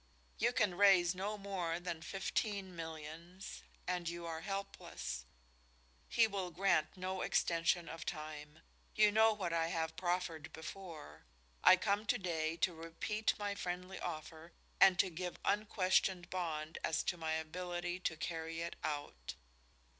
[0.39, 5.25] You can raise no more than fifteen millions and you are helpless.
[6.09, 8.63] He will grant no extension of time.
[8.95, 11.25] You know what I have proffered before.
[11.63, 17.03] I come to day to repeat my friendly offer and to give unquestioned bond as
[17.03, 19.35] to my ability to carry it out.